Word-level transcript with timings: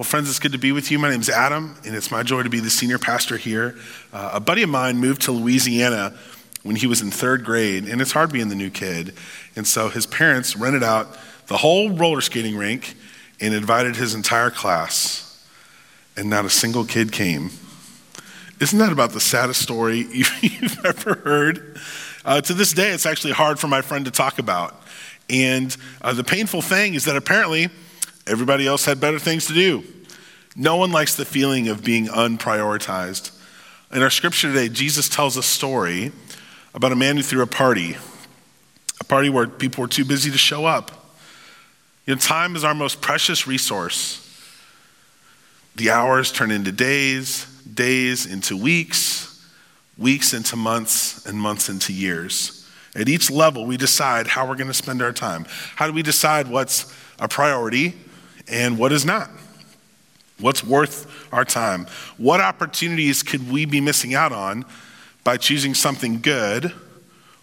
Well, 0.00 0.06
friends, 0.06 0.30
it's 0.30 0.38
good 0.38 0.52
to 0.52 0.58
be 0.58 0.72
with 0.72 0.90
you. 0.90 0.98
My 0.98 1.10
name's 1.10 1.28
Adam, 1.28 1.76
and 1.84 1.94
it's 1.94 2.10
my 2.10 2.22
joy 2.22 2.42
to 2.42 2.48
be 2.48 2.58
the 2.58 2.70
senior 2.70 2.98
pastor 2.98 3.36
here. 3.36 3.76
Uh, 4.14 4.30
a 4.32 4.40
buddy 4.40 4.62
of 4.62 4.70
mine 4.70 4.96
moved 4.96 5.20
to 5.26 5.32
Louisiana 5.32 6.14
when 6.62 6.74
he 6.74 6.86
was 6.86 7.02
in 7.02 7.10
third 7.10 7.44
grade, 7.44 7.84
and 7.84 8.00
it's 8.00 8.12
hard 8.12 8.32
being 8.32 8.48
the 8.48 8.54
new 8.54 8.70
kid. 8.70 9.12
And 9.56 9.68
so 9.68 9.90
his 9.90 10.06
parents 10.06 10.56
rented 10.56 10.82
out 10.82 11.18
the 11.48 11.58
whole 11.58 11.90
roller 11.90 12.22
skating 12.22 12.56
rink 12.56 12.94
and 13.42 13.52
invited 13.52 13.96
his 13.96 14.14
entire 14.14 14.48
class, 14.48 15.46
and 16.16 16.30
not 16.30 16.46
a 16.46 16.50
single 16.50 16.86
kid 16.86 17.12
came. 17.12 17.50
Isn't 18.58 18.78
that 18.78 18.92
about 18.92 19.10
the 19.10 19.20
saddest 19.20 19.60
story 19.60 19.98
you've 20.40 20.82
ever 20.82 21.16
heard? 21.16 21.78
Uh, 22.24 22.40
to 22.40 22.54
this 22.54 22.72
day, 22.72 22.92
it's 22.92 23.04
actually 23.04 23.34
hard 23.34 23.58
for 23.58 23.68
my 23.68 23.82
friend 23.82 24.06
to 24.06 24.10
talk 24.10 24.38
about. 24.38 24.80
And 25.28 25.76
uh, 26.00 26.14
the 26.14 26.24
painful 26.24 26.62
thing 26.62 26.94
is 26.94 27.04
that 27.04 27.16
apparently, 27.16 27.68
Everybody 28.30 28.64
else 28.64 28.84
had 28.84 29.00
better 29.00 29.18
things 29.18 29.46
to 29.46 29.52
do. 29.52 29.82
No 30.54 30.76
one 30.76 30.92
likes 30.92 31.16
the 31.16 31.24
feeling 31.24 31.66
of 31.66 31.82
being 31.82 32.06
unprioritized. 32.06 33.32
In 33.92 34.02
our 34.02 34.10
scripture 34.10 34.52
today, 34.52 34.68
Jesus 34.68 35.08
tells 35.08 35.36
a 35.36 35.42
story 35.42 36.12
about 36.72 36.92
a 36.92 36.96
man 36.96 37.16
who 37.16 37.24
threw 37.24 37.42
a 37.42 37.48
party, 37.48 37.96
a 39.00 39.04
party 39.04 39.30
where 39.30 39.48
people 39.48 39.82
were 39.82 39.88
too 39.88 40.04
busy 40.04 40.30
to 40.30 40.38
show 40.38 40.64
up. 40.64 40.92
You 42.06 42.14
know, 42.14 42.20
time 42.20 42.54
is 42.54 42.62
our 42.62 42.72
most 42.74 43.00
precious 43.00 43.48
resource. 43.48 44.24
The 45.74 45.90
hours 45.90 46.30
turn 46.30 46.52
into 46.52 46.70
days, 46.70 47.46
days 47.62 48.26
into 48.26 48.56
weeks, 48.56 49.44
weeks 49.98 50.32
into 50.32 50.54
months, 50.54 51.26
and 51.26 51.36
months 51.36 51.68
into 51.68 51.92
years. 51.92 52.64
At 52.94 53.08
each 53.08 53.28
level, 53.28 53.66
we 53.66 53.76
decide 53.76 54.28
how 54.28 54.46
we're 54.48 54.54
going 54.54 54.68
to 54.68 54.74
spend 54.74 55.02
our 55.02 55.12
time. 55.12 55.46
How 55.74 55.88
do 55.88 55.92
we 55.92 56.02
decide 56.04 56.46
what's 56.46 56.94
a 57.18 57.26
priority 57.26 57.96
and 58.50 58.78
what 58.78 58.92
is 58.92 59.04
not. 59.04 59.30
What's 60.38 60.64
worth 60.64 61.06
our 61.32 61.44
time? 61.44 61.86
What 62.16 62.40
opportunities 62.40 63.22
could 63.22 63.50
we 63.50 63.64
be 63.64 63.80
missing 63.80 64.14
out 64.14 64.32
on 64.32 64.64
by 65.22 65.36
choosing 65.36 65.74
something 65.74 66.20
good 66.20 66.72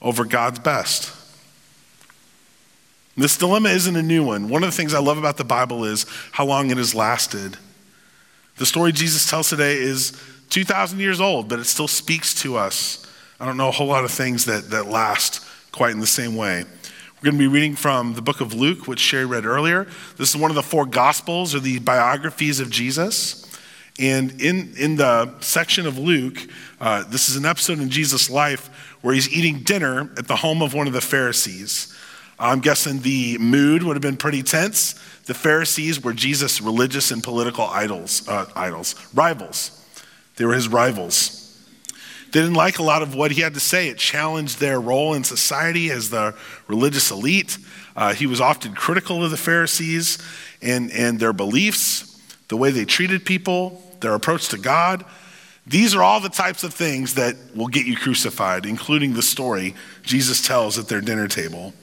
over 0.02 0.26
God's 0.26 0.60
best? 0.60 1.14
This 3.16 3.38
dilemma 3.38 3.70
isn't 3.70 3.96
a 3.96 4.04
new 4.04 4.24
one. 4.24 4.50
One 4.50 4.64
of 4.64 4.70
the 4.70 4.76
things 4.76 4.94
I 4.94 5.00
love 5.00 5.18
about 5.18 5.38
the 5.38 5.44
Bible 5.44 5.86
is 5.86 6.06
how 6.32 6.46
long 6.46 6.70
it 6.70 6.78
has 6.78 6.94
lasted. 6.94 7.58
The 8.58 8.66
story 8.66 8.92
Jesus 8.92 9.28
tells 9.28 9.50
today 9.50 9.76
is 9.76 10.12
2,000 10.50 11.00
years 11.00 11.20
old, 11.20 11.48
but 11.48 11.60
it 11.60 11.66
still 11.66 11.88
speaks 11.88 12.34
to 12.42 12.58
us. 12.58 13.06
I 13.40 13.46
don't 13.46 13.58
know 13.58 13.70
a 13.70 13.72
whole 13.72 13.88
lot 13.88 14.04
of 14.04 14.12
things 14.12 14.46
that, 14.46 14.70
that 14.72 14.88
last 14.88 15.44
quite 15.72 15.92
in 15.92 16.00
the 16.00 16.08
same 16.08 16.36
way. 16.36 16.66
We're 17.20 17.32
going 17.32 17.40
to 17.42 17.50
be 17.50 17.52
reading 17.52 17.76
from 17.76 18.14
the 18.14 18.22
book 18.22 18.42
of 18.42 18.54
Luke, 18.54 18.88
which 18.88 19.00
Sherry 19.00 19.26
read 19.26 19.44
earlier. 19.44 19.88
This 20.18 20.30
is 20.30 20.38
one 20.38 20.52
of 20.52 20.56
the 20.56 20.62
four 20.62 20.86
gospels 20.86 21.56
or 21.56 21.60
the 21.60 21.80
biographies 21.80 22.60
of 22.60 22.70
Jesus. 22.70 23.44
And 23.98 24.40
in, 24.40 24.74
in 24.78 24.98
the 24.98 25.34
section 25.40 25.88
of 25.88 25.98
Luke, 25.98 26.38
uh, 26.80 27.06
this 27.10 27.28
is 27.28 27.36
an 27.36 27.44
episode 27.44 27.80
in 27.80 27.90
Jesus' 27.90 28.30
life 28.30 28.68
where 29.02 29.16
he's 29.16 29.36
eating 29.36 29.62
dinner 29.62 30.12
at 30.16 30.28
the 30.28 30.36
home 30.36 30.62
of 30.62 30.76
one 30.76 30.86
of 30.86 30.94
the 30.94 31.02
Pharisees. 31.02 31.92
I'm 32.38 32.60
guessing 32.60 33.00
the 33.00 33.40
mood 33.40 33.82
would 33.82 33.96
have 33.96 34.04
been 34.04 34.18
pretty 34.18 34.44
tense. 34.44 34.94
The 35.26 35.34
Pharisees 35.34 36.04
were 36.04 36.14
Jesus' 36.14 36.62
religious 36.62 37.10
and 37.10 37.24
political 37.24 37.66
idols, 37.66 38.28
uh, 38.28 38.46
idols, 38.56 38.94
rivals. 39.16 39.84
They 40.36 40.46
were 40.46 40.54
his 40.54 40.68
rivals. 40.68 41.47
They 42.32 42.42
didn't 42.42 42.56
like 42.56 42.80
a 42.80 42.84
lot 42.84 43.02
of 43.02 43.16
what 43.16 43.32
he 43.32 43.42
had 43.42 43.54
to 43.54 43.60
say. 43.60 43.88
It 43.88 43.98
challenged 43.98 44.60
their 44.60 44.80
role 44.80 45.14
in 45.14 45.24
society 45.24 45.90
as 45.92 46.10
the 46.10 46.36
religious 46.68 47.10
elite. 47.12 47.58
Uh, 47.96 48.14
he 48.14 48.26
was 48.26 48.42
often 48.42 48.74
critical 48.74 49.24
of 49.24 49.32
the 49.32 49.38
Pharisees 49.38 50.18
and, 50.62 50.92
and 50.92 51.20
their 51.20 51.34
beliefs, 51.34 52.20
the 52.50 52.58
way 52.58 52.72
they 52.72 52.86
treated 52.86 53.26
people, 53.26 53.82
their 54.02 54.14
approach 54.14 54.50
to 54.50 54.58
God. 54.58 55.06
These 55.66 55.96
are 55.96 56.04
all 56.04 56.20
the 56.20 56.30
types 56.30 56.64
of 56.64 56.74
things 56.74 57.16
that 57.16 57.36
will 57.56 57.68
get 57.68 57.86
you 57.86 57.98
crucified, 57.98 58.66
including 58.66 59.14
the 59.14 59.22
story 59.22 59.76
Jesus 60.04 60.46
tells 60.46 60.78
at 60.78 60.88
their 60.88 61.02
dinner 61.02 61.28
table. 61.28 61.74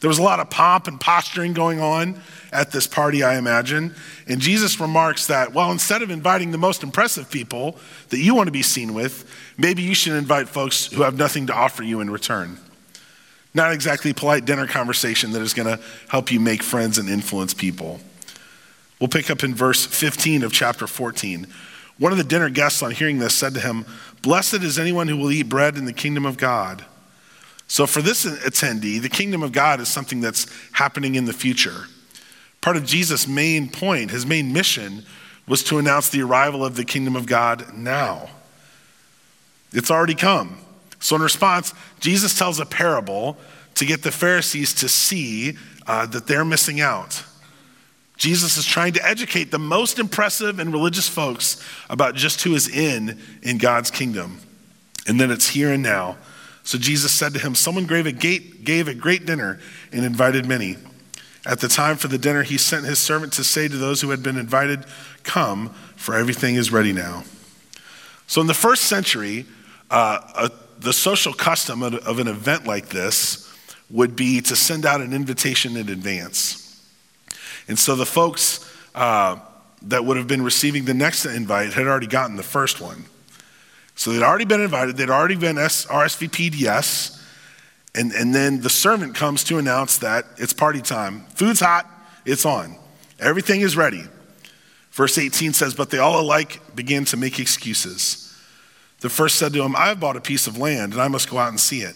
There 0.00 0.08
was 0.08 0.18
a 0.18 0.22
lot 0.22 0.40
of 0.40 0.50
pomp 0.50 0.86
and 0.86 1.00
posturing 1.00 1.54
going 1.54 1.80
on 1.80 2.20
at 2.52 2.70
this 2.70 2.86
party, 2.86 3.22
I 3.22 3.36
imagine. 3.36 3.94
And 4.28 4.40
Jesus 4.40 4.78
remarks 4.78 5.26
that, 5.28 5.52
well, 5.54 5.72
instead 5.72 6.02
of 6.02 6.10
inviting 6.10 6.50
the 6.50 6.58
most 6.58 6.82
impressive 6.82 7.30
people 7.30 7.78
that 8.10 8.18
you 8.18 8.34
want 8.34 8.48
to 8.48 8.52
be 8.52 8.62
seen 8.62 8.92
with, 8.92 9.28
maybe 9.56 9.82
you 9.82 9.94
should 9.94 10.12
invite 10.12 10.48
folks 10.48 10.86
who 10.86 11.02
have 11.02 11.16
nothing 11.16 11.46
to 11.46 11.54
offer 11.54 11.82
you 11.82 12.00
in 12.00 12.10
return. 12.10 12.58
Not 13.54 13.72
exactly 13.72 14.12
polite 14.12 14.44
dinner 14.44 14.66
conversation 14.66 15.32
that 15.32 15.42
is 15.42 15.54
going 15.54 15.78
to 15.78 15.82
help 16.08 16.30
you 16.32 16.40
make 16.40 16.62
friends 16.62 16.98
and 16.98 17.08
influence 17.08 17.54
people. 17.54 18.00
We'll 19.00 19.08
pick 19.08 19.30
up 19.30 19.44
in 19.44 19.54
verse 19.54 19.86
15 19.86 20.42
of 20.42 20.52
chapter 20.52 20.86
14. 20.86 21.46
One 21.98 22.10
of 22.10 22.18
the 22.18 22.24
dinner 22.24 22.50
guests, 22.50 22.82
on 22.82 22.90
hearing 22.90 23.18
this, 23.18 23.34
said 23.34 23.54
to 23.54 23.60
him, 23.60 23.86
Blessed 24.22 24.62
is 24.62 24.78
anyone 24.78 25.06
who 25.06 25.16
will 25.16 25.30
eat 25.30 25.48
bread 25.48 25.76
in 25.76 25.84
the 25.84 25.92
kingdom 25.92 26.26
of 26.26 26.36
God. 26.36 26.84
So, 27.74 27.88
for 27.88 28.02
this 28.02 28.24
attendee, 28.24 29.02
the 29.02 29.08
kingdom 29.08 29.42
of 29.42 29.50
God 29.50 29.80
is 29.80 29.88
something 29.88 30.20
that's 30.20 30.46
happening 30.70 31.16
in 31.16 31.24
the 31.24 31.32
future. 31.32 31.86
Part 32.60 32.76
of 32.76 32.86
Jesus' 32.86 33.26
main 33.26 33.68
point, 33.68 34.12
his 34.12 34.24
main 34.24 34.52
mission, 34.52 35.04
was 35.48 35.64
to 35.64 35.78
announce 35.78 36.08
the 36.08 36.22
arrival 36.22 36.64
of 36.64 36.76
the 36.76 36.84
kingdom 36.84 37.16
of 37.16 37.26
God 37.26 37.74
now. 37.74 38.30
It's 39.72 39.90
already 39.90 40.14
come. 40.14 40.58
So, 41.00 41.16
in 41.16 41.22
response, 41.22 41.74
Jesus 41.98 42.38
tells 42.38 42.60
a 42.60 42.64
parable 42.64 43.38
to 43.74 43.84
get 43.84 44.04
the 44.04 44.12
Pharisees 44.12 44.72
to 44.74 44.88
see 44.88 45.58
uh, 45.88 46.06
that 46.06 46.28
they're 46.28 46.44
missing 46.44 46.80
out. 46.80 47.24
Jesus 48.16 48.56
is 48.56 48.66
trying 48.66 48.92
to 48.92 49.04
educate 49.04 49.50
the 49.50 49.58
most 49.58 49.98
impressive 49.98 50.60
and 50.60 50.72
religious 50.72 51.08
folks 51.08 51.60
about 51.90 52.14
just 52.14 52.42
who 52.42 52.54
is 52.54 52.68
in 52.68 53.20
in 53.42 53.58
God's 53.58 53.90
kingdom. 53.90 54.38
And 55.08 55.18
then 55.18 55.32
it's 55.32 55.48
here 55.48 55.72
and 55.72 55.82
now. 55.82 56.18
So 56.64 56.78
Jesus 56.78 57.12
said 57.12 57.34
to 57.34 57.38
him, 57.38 57.54
Someone 57.54 57.86
gave 57.86 58.06
a, 58.06 58.12
gate, 58.12 58.64
gave 58.64 58.88
a 58.88 58.94
great 58.94 59.26
dinner 59.26 59.60
and 59.92 60.04
invited 60.04 60.46
many. 60.46 60.76
At 61.46 61.60
the 61.60 61.68
time 61.68 61.96
for 61.96 62.08
the 62.08 62.18
dinner, 62.18 62.42
he 62.42 62.56
sent 62.56 62.86
his 62.86 62.98
servant 62.98 63.34
to 63.34 63.44
say 63.44 63.68
to 63.68 63.76
those 63.76 64.00
who 64.00 64.10
had 64.10 64.22
been 64.22 64.38
invited, 64.38 64.84
Come, 65.22 65.68
for 65.94 66.14
everything 66.14 66.56
is 66.56 66.72
ready 66.72 66.92
now. 66.92 67.24
So 68.26 68.40
in 68.40 68.46
the 68.46 68.54
first 68.54 68.84
century, 68.84 69.44
uh, 69.90 70.48
the 70.78 70.92
social 70.92 71.34
custom 71.34 71.82
of, 71.82 71.94
of 71.94 72.18
an 72.18 72.28
event 72.28 72.66
like 72.66 72.88
this 72.88 73.52
would 73.90 74.16
be 74.16 74.40
to 74.40 74.56
send 74.56 74.86
out 74.86 75.02
an 75.02 75.12
invitation 75.12 75.76
in 75.76 75.88
advance. 75.90 76.82
And 77.68 77.78
so 77.78 77.94
the 77.94 78.06
folks 78.06 78.70
uh, 78.94 79.38
that 79.82 80.04
would 80.04 80.16
have 80.16 80.26
been 80.26 80.42
receiving 80.42 80.86
the 80.86 80.94
next 80.94 81.26
invite 81.26 81.74
had 81.74 81.86
already 81.86 82.06
gotten 82.06 82.36
the 82.36 82.42
first 82.42 82.80
one. 82.80 83.04
So 83.94 84.12
they'd 84.12 84.22
already 84.22 84.44
been 84.44 84.60
invited, 84.60 84.96
they'd 84.96 85.10
already 85.10 85.36
been 85.36 85.56
RSVP'd 85.56 86.54
yes, 86.54 87.22
and, 87.94 88.12
and 88.12 88.34
then 88.34 88.60
the 88.60 88.70
servant 88.70 89.14
comes 89.14 89.44
to 89.44 89.58
announce 89.58 89.98
that 89.98 90.24
it's 90.36 90.52
party 90.52 90.80
time. 90.80 91.26
Food's 91.34 91.60
hot, 91.60 91.88
it's 92.24 92.44
on. 92.44 92.76
Everything 93.20 93.60
is 93.60 93.76
ready. 93.76 94.02
Verse 94.90 95.16
18 95.16 95.52
says, 95.52 95.74
But 95.74 95.90
they 95.90 95.98
all 95.98 96.20
alike 96.20 96.60
began 96.74 97.04
to 97.06 97.16
make 97.16 97.38
excuses. 97.38 98.20
The 99.00 99.08
first 99.08 99.36
said 99.36 99.52
to 99.52 99.62
him, 99.62 99.76
I 99.76 99.88
have 99.88 100.00
bought 100.00 100.16
a 100.16 100.20
piece 100.20 100.46
of 100.46 100.58
land, 100.58 100.92
and 100.92 101.02
I 101.02 101.08
must 101.08 101.30
go 101.30 101.38
out 101.38 101.50
and 101.50 101.60
see 101.60 101.82
it. 101.82 101.94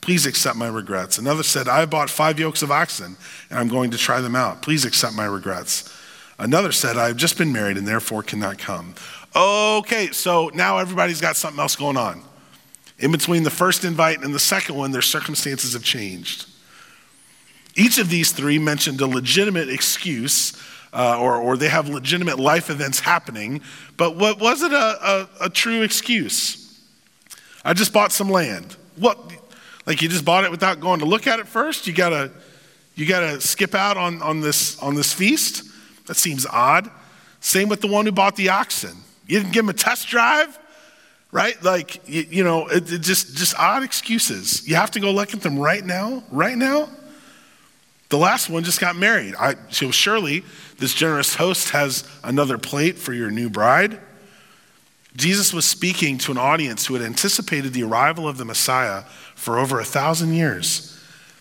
Please 0.00 0.26
accept 0.26 0.56
my 0.56 0.68
regrets. 0.68 1.18
Another 1.18 1.42
said, 1.42 1.68
I 1.68 1.80
have 1.80 1.90
bought 1.90 2.10
five 2.10 2.38
yokes 2.38 2.62
of 2.62 2.70
oxen, 2.70 3.16
and 3.50 3.58
I'm 3.58 3.68
going 3.68 3.90
to 3.90 3.98
try 3.98 4.20
them 4.20 4.36
out. 4.36 4.62
Please 4.62 4.84
accept 4.84 5.14
my 5.14 5.24
regrets. 5.24 5.92
Another 6.38 6.70
said, 6.70 6.96
I 6.96 7.08
have 7.08 7.16
just 7.16 7.38
been 7.38 7.52
married 7.52 7.76
and 7.76 7.88
therefore 7.88 8.22
cannot 8.22 8.58
come. 8.58 8.94
Okay, 9.36 10.12
so 10.12 10.50
now 10.54 10.78
everybody's 10.78 11.20
got 11.20 11.36
something 11.36 11.60
else 11.60 11.76
going 11.76 11.98
on. 11.98 12.22
In 12.98 13.12
between 13.12 13.42
the 13.42 13.50
first 13.50 13.84
invite 13.84 14.22
and 14.22 14.34
the 14.34 14.38
second 14.38 14.76
one, 14.76 14.92
their 14.92 15.02
circumstances 15.02 15.74
have 15.74 15.82
changed. 15.82 16.46
Each 17.74 17.98
of 17.98 18.08
these 18.08 18.32
three 18.32 18.58
mentioned 18.58 19.02
a 19.02 19.06
legitimate 19.06 19.68
excuse, 19.68 20.54
uh, 20.94 21.20
or, 21.20 21.36
or 21.36 21.58
they 21.58 21.68
have 21.68 21.90
legitimate 21.90 22.38
life 22.38 22.70
events 22.70 23.00
happening, 23.00 23.60
but 23.98 24.16
what 24.16 24.40
was 24.40 24.62
it 24.62 24.72
a, 24.72 24.76
a, 24.76 25.28
a 25.42 25.50
true 25.50 25.82
excuse? 25.82 26.80
I 27.62 27.74
just 27.74 27.92
bought 27.92 28.12
some 28.12 28.30
land. 28.30 28.74
What? 28.96 29.18
Like 29.84 30.00
you 30.00 30.08
just 30.08 30.24
bought 30.24 30.44
it 30.44 30.50
without 30.50 30.80
going 30.80 31.00
to 31.00 31.06
look 31.06 31.26
at 31.26 31.40
it 31.40 31.46
first? 31.46 31.86
You 31.86 31.92
gotta, 31.92 32.30
you 32.94 33.04
gotta 33.04 33.42
skip 33.42 33.74
out 33.74 33.98
on, 33.98 34.22
on, 34.22 34.40
this, 34.40 34.78
on 34.78 34.94
this 34.94 35.12
feast? 35.12 35.64
That 36.06 36.14
seems 36.14 36.46
odd. 36.46 36.90
Same 37.40 37.68
with 37.68 37.82
the 37.82 37.88
one 37.88 38.06
who 38.06 38.12
bought 38.12 38.36
the 38.36 38.48
oxen. 38.48 38.96
You 39.26 39.38
didn't 39.40 39.52
give 39.52 39.64
him 39.64 39.68
a 39.68 39.74
test 39.74 40.08
drive, 40.08 40.58
right? 41.32 41.60
Like, 41.62 42.08
you, 42.08 42.26
you 42.28 42.44
know, 42.44 42.68
it, 42.68 42.90
it 42.92 43.00
just, 43.00 43.36
just 43.36 43.54
odd 43.58 43.82
excuses. 43.82 44.66
You 44.68 44.76
have 44.76 44.90
to 44.92 45.00
go 45.00 45.10
look 45.10 45.34
at 45.34 45.40
them 45.40 45.58
right 45.58 45.84
now, 45.84 46.22
right 46.30 46.56
now. 46.56 46.88
The 48.08 48.18
last 48.18 48.48
one 48.48 48.62
just 48.62 48.80
got 48.80 48.94
married. 48.94 49.34
I, 49.36 49.56
so 49.70 49.90
surely 49.90 50.44
this 50.78 50.94
generous 50.94 51.34
host 51.34 51.70
has 51.70 52.08
another 52.22 52.56
plate 52.56 52.96
for 52.98 53.12
your 53.12 53.30
new 53.30 53.50
bride. 53.50 54.00
Jesus 55.16 55.52
was 55.52 55.64
speaking 55.64 56.18
to 56.18 56.30
an 56.30 56.38
audience 56.38 56.86
who 56.86 56.94
had 56.94 57.02
anticipated 57.02 57.72
the 57.72 57.82
arrival 57.82 58.28
of 58.28 58.38
the 58.38 58.44
Messiah 58.44 59.02
for 59.34 59.58
over 59.58 59.80
a 59.80 59.84
thousand 59.84 60.34
years. 60.34 60.92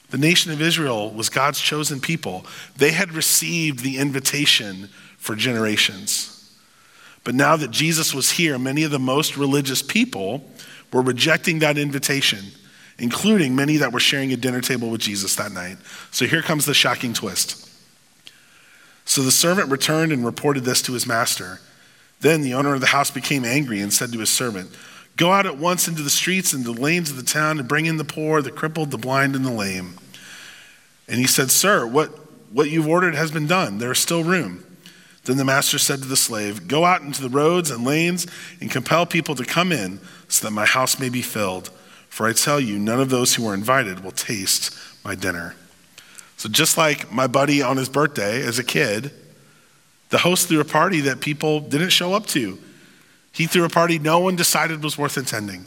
The 0.09 0.17
nation 0.17 0.51
of 0.51 0.61
Israel 0.61 1.11
was 1.11 1.29
God's 1.29 1.59
chosen 1.59 1.99
people. 1.99 2.45
They 2.77 2.91
had 2.91 3.11
received 3.11 3.79
the 3.79 3.97
invitation 3.97 4.89
for 5.17 5.35
generations. 5.35 6.34
But 7.25 7.35
now 7.35 7.57
that 7.57 7.71
Jesus 7.71 8.13
was 8.13 8.31
here, 8.31 8.57
many 8.57 8.83
of 8.83 8.91
the 8.91 8.99
most 8.99 9.35
religious 9.35 9.81
people 9.81 10.49
were 10.93 11.01
rejecting 11.01 11.59
that 11.59 11.77
invitation, 11.77 12.45
including 12.99 13.55
many 13.55 13.77
that 13.77 13.91
were 13.91 13.99
sharing 13.99 14.31
a 14.31 14.37
dinner 14.37 14.61
table 14.61 14.89
with 14.89 15.01
Jesus 15.01 15.35
that 15.35 15.51
night. 15.51 15.77
So 16.11 16.25
here 16.25 16.43
comes 16.43 16.65
the 16.65 16.73
shocking 16.73 17.13
twist. 17.13 17.69
So 19.03 19.23
the 19.23 19.31
servant 19.31 19.69
returned 19.69 20.11
and 20.11 20.23
reported 20.23 20.63
this 20.63 20.83
to 20.83 20.93
his 20.93 21.07
master. 21.07 21.59
Then 22.21 22.41
the 22.41 22.53
owner 22.53 22.75
of 22.75 22.81
the 22.81 22.87
house 22.87 23.11
became 23.11 23.43
angry 23.43 23.81
and 23.81 23.91
said 23.91 24.11
to 24.13 24.19
his 24.19 24.29
servant, 24.29 24.69
Go 25.17 25.31
out 25.31 25.45
at 25.45 25.57
once 25.57 25.87
into 25.87 26.03
the 26.03 26.09
streets 26.09 26.53
and 26.53 26.63
the 26.63 26.73
lanes 26.73 27.09
of 27.09 27.17
the 27.17 27.23
town 27.23 27.57
and 27.57 27.67
bring 27.67 27.85
in 27.87 27.97
the 27.97 28.03
poor, 28.03 28.41
the 28.41 28.51
crippled, 28.51 28.91
the 28.91 28.97
blind, 28.97 29.35
and 29.35 29.45
the 29.45 29.51
lame. 29.51 29.95
And 31.07 31.17
he 31.17 31.27
said, 31.27 31.49
Sir, 31.49 31.87
what, 31.87 32.09
what 32.53 32.69
you've 32.69 32.87
ordered 32.87 33.15
has 33.15 33.31
been 33.31 33.47
done. 33.47 33.77
There 33.79 33.91
is 33.91 33.99
still 33.99 34.23
room. 34.23 34.64
Then 35.25 35.37
the 35.37 35.45
master 35.45 35.79
said 35.79 36.01
to 36.01 36.07
the 36.07 36.15
slave, 36.15 36.67
Go 36.67 36.85
out 36.85 37.01
into 37.01 37.21
the 37.21 37.29
roads 37.29 37.71
and 37.71 37.83
lanes 37.83 38.27
and 38.61 38.71
compel 38.71 39.05
people 39.05 39.35
to 39.35 39.43
come 39.43 39.71
in 39.71 39.99
so 40.27 40.47
that 40.47 40.53
my 40.53 40.65
house 40.65 40.99
may 40.99 41.09
be 41.09 41.21
filled. 41.21 41.69
For 42.09 42.27
I 42.27 42.33
tell 42.33 42.59
you, 42.59 42.79
none 42.79 43.01
of 43.01 43.09
those 43.09 43.35
who 43.35 43.47
are 43.47 43.53
invited 43.53 44.03
will 44.03 44.11
taste 44.11 44.77
my 45.03 45.15
dinner. 45.15 45.55
So, 46.37 46.47
just 46.47 46.77
like 46.77 47.11
my 47.11 47.27
buddy 47.27 47.61
on 47.61 47.77
his 47.77 47.89
birthday 47.89 48.45
as 48.45 48.59
a 48.59 48.63
kid, 48.63 49.11
the 50.09 50.19
host 50.19 50.47
threw 50.47 50.59
a 50.59 50.65
party 50.65 51.01
that 51.01 51.19
people 51.19 51.59
didn't 51.59 51.89
show 51.89 52.13
up 52.13 52.25
to. 52.27 52.59
He 53.31 53.47
threw 53.47 53.65
a 53.65 53.69
party 53.69 53.99
no 53.99 54.19
one 54.19 54.35
decided 54.35 54.83
was 54.83 54.97
worth 54.97 55.17
attending. 55.17 55.65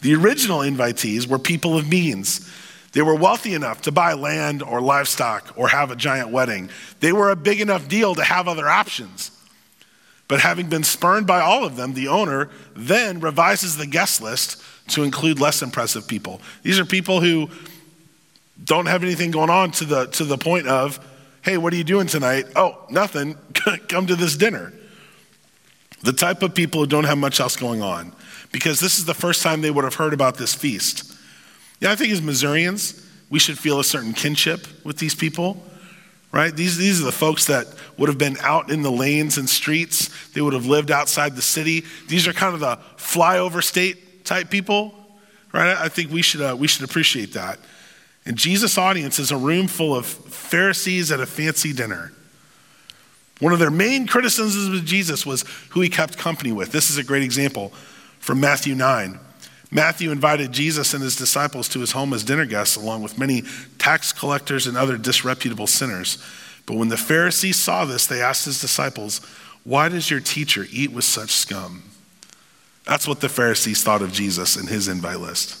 The 0.00 0.14
original 0.14 0.60
invitees 0.60 1.28
were 1.28 1.38
people 1.38 1.76
of 1.78 1.88
means. 1.88 2.50
They 2.92 3.02
were 3.02 3.14
wealthy 3.14 3.54
enough 3.54 3.82
to 3.82 3.92
buy 3.92 4.12
land 4.12 4.62
or 4.62 4.80
livestock 4.80 5.54
or 5.56 5.68
have 5.68 5.90
a 5.90 5.96
giant 5.96 6.30
wedding. 6.30 6.70
They 7.00 7.12
were 7.12 7.30
a 7.30 7.36
big 7.36 7.60
enough 7.60 7.88
deal 7.88 8.14
to 8.14 8.22
have 8.22 8.48
other 8.48 8.68
options. 8.68 9.30
But 10.28 10.40
having 10.40 10.68
been 10.68 10.84
spurned 10.84 11.26
by 11.26 11.40
all 11.40 11.64
of 11.64 11.76
them, 11.76 11.94
the 11.94 12.08
owner 12.08 12.50
then 12.74 13.20
revises 13.20 13.76
the 13.76 13.86
guest 13.86 14.22
list 14.22 14.62
to 14.88 15.04
include 15.04 15.40
less 15.40 15.62
impressive 15.62 16.06
people. 16.06 16.40
These 16.62 16.78
are 16.78 16.84
people 16.84 17.20
who 17.20 17.50
don't 18.62 18.86
have 18.86 19.02
anything 19.02 19.30
going 19.30 19.50
on 19.50 19.72
to 19.72 19.84
the, 19.84 20.06
to 20.06 20.24
the 20.24 20.38
point 20.38 20.68
of, 20.68 21.00
hey, 21.42 21.56
what 21.56 21.72
are 21.72 21.76
you 21.76 21.84
doing 21.84 22.06
tonight? 22.06 22.46
Oh, 22.56 22.84
nothing. 22.90 23.36
Come 23.88 24.06
to 24.06 24.16
this 24.16 24.36
dinner. 24.36 24.72
The 26.02 26.12
type 26.12 26.42
of 26.42 26.54
people 26.54 26.80
who 26.80 26.86
don't 26.86 27.04
have 27.04 27.18
much 27.18 27.40
else 27.40 27.56
going 27.56 27.82
on, 27.82 28.12
because 28.50 28.80
this 28.80 28.98
is 28.98 29.04
the 29.04 29.14
first 29.14 29.42
time 29.42 29.60
they 29.60 29.70
would 29.70 29.84
have 29.84 29.94
heard 29.94 30.12
about 30.12 30.36
this 30.36 30.54
feast. 30.54 31.11
Yeah, 31.82 31.90
I 31.90 31.96
think 31.96 32.12
as 32.12 32.22
Missourians, 32.22 33.04
we 33.28 33.40
should 33.40 33.58
feel 33.58 33.80
a 33.80 33.84
certain 33.84 34.12
kinship 34.12 34.68
with 34.84 34.98
these 34.98 35.16
people, 35.16 35.60
right? 36.30 36.54
These, 36.54 36.76
these 36.76 37.02
are 37.02 37.04
the 37.04 37.10
folks 37.10 37.46
that 37.46 37.66
would 37.98 38.08
have 38.08 38.18
been 38.18 38.36
out 38.40 38.70
in 38.70 38.82
the 38.82 38.90
lanes 38.92 39.36
and 39.36 39.50
streets, 39.50 40.08
they 40.28 40.40
would 40.40 40.52
have 40.52 40.66
lived 40.66 40.92
outside 40.92 41.34
the 41.34 41.42
city. 41.42 41.82
These 42.06 42.28
are 42.28 42.32
kind 42.32 42.54
of 42.54 42.60
the 42.60 42.78
flyover 42.98 43.64
state 43.64 44.24
type 44.24 44.48
people, 44.48 44.94
right? 45.52 45.76
I 45.76 45.88
think 45.88 46.12
we 46.12 46.22
should, 46.22 46.40
uh, 46.40 46.56
we 46.56 46.68
should 46.68 46.84
appreciate 46.84 47.32
that. 47.32 47.58
And 48.24 48.36
Jesus' 48.36 48.78
audience 48.78 49.18
is 49.18 49.32
a 49.32 49.36
room 49.36 49.66
full 49.66 49.92
of 49.92 50.06
Pharisees 50.06 51.10
at 51.10 51.18
a 51.18 51.26
fancy 51.26 51.72
dinner. 51.72 52.12
One 53.40 53.52
of 53.52 53.58
their 53.58 53.72
main 53.72 54.06
criticisms 54.06 54.78
of 54.78 54.84
Jesus 54.84 55.26
was 55.26 55.44
who 55.70 55.80
he 55.80 55.88
kept 55.88 56.16
company 56.16 56.52
with. 56.52 56.70
This 56.70 56.90
is 56.90 56.98
a 56.98 57.02
great 57.02 57.24
example 57.24 57.70
from 58.20 58.38
Matthew 58.38 58.76
9. 58.76 59.18
Matthew 59.74 60.10
invited 60.10 60.52
Jesus 60.52 60.92
and 60.92 61.02
his 61.02 61.16
disciples 61.16 61.66
to 61.70 61.80
his 61.80 61.92
home 61.92 62.12
as 62.12 62.22
dinner 62.22 62.44
guests, 62.44 62.76
along 62.76 63.02
with 63.02 63.18
many 63.18 63.42
tax 63.78 64.12
collectors 64.12 64.66
and 64.66 64.76
other 64.76 64.98
disreputable 64.98 65.66
sinners. 65.66 66.22
But 66.66 66.76
when 66.76 66.88
the 66.88 66.98
Pharisees 66.98 67.56
saw 67.56 67.86
this, 67.86 68.06
they 68.06 68.20
asked 68.20 68.44
his 68.44 68.60
disciples, 68.60 69.22
Why 69.64 69.88
does 69.88 70.10
your 70.10 70.20
teacher 70.20 70.66
eat 70.70 70.92
with 70.92 71.04
such 71.04 71.30
scum? 71.30 71.84
That's 72.84 73.08
what 73.08 73.20
the 73.20 73.30
Pharisees 73.30 73.82
thought 73.82 74.02
of 74.02 74.12
Jesus 74.12 74.56
in 74.56 74.66
his 74.66 74.88
invite 74.88 75.20
list. 75.20 75.58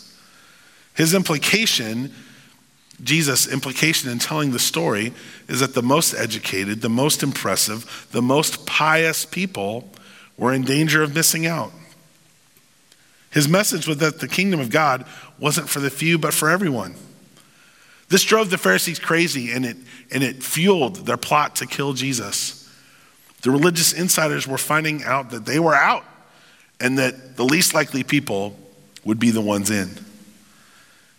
His 0.94 1.14
implication 1.14 2.12
Jesus' 3.02 3.48
implication 3.52 4.10
in 4.10 4.18
telling 4.18 4.52
the 4.52 4.58
story 4.58 5.12
is 5.48 5.60
that 5.60 5.74
the 5.74 5.82
most 5.82 6.14
educated, 6.14 6.82
the 6.82 6.88
most 6.88 7.22
impressive, 7.22 8.06
the 8.12 8.22
most 8.22 8.64
pious 8.64 9.24
people 9.24 9.90
were 10.36 10.52
in 10.52 10.62
danger 10.62 11.02
of 11.02 11.14
missing 11.14 11.46
out. 11.46 11.72
His 13.32 13.48
message 13.48 13.88
was 13.88 13.96
that 13.98 14.20
the 14.20 14.28
kingdom 14.28 14.60
of 14.60 14.70
God 14.70 15.06
wasn't 15.38 15.68
for 15.68 15.80
the 15.80 15.90
few, 15.90 16.18
but 16.18 16.34
for 16.34 16.50
everyone. 16.50 16.94
This 18.08 18.22
drove 18.24 18.50
the 18.50 18.58
Pharisees 18.58 18.98
crazy 18.98 19.52
and 19.52 19.64
it, 19.64 19.76
and 20.10 20.22
it 20.22 20.42
fueled 20.42 21.06
their 21.06 21.16
plot 21.16 21.56
to 21.56 21.66
kill 21.66 21.94
Jesus. 21.94 22.70
The 23.40 23.50
religious 23.50 23.94
insiders 23.94 24.46
were 24.46 24.58
finding 24.58 25.02
out 25.02 25.30
that 25.30 25.46
they 25.46 25.58
were 25.58 25.74
out 25.74 26.04
and 26.78 26.98
that 26.98 27.36
the 27.36 27.44
least 27.44 27.72
likely 27.72 28.04
people 28.04 28.54
would 29.04 29.18
be 29.18 29.30
the 29.30 29.40
ones 29.40 29.70
in. 29.70 29.90